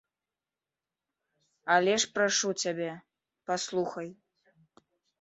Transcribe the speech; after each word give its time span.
Але 1.75 1.93
ж 2.05 2.11
прашу 2.17 2.49
цябе, 2.65 2.91
паслухай. 3.51 4.09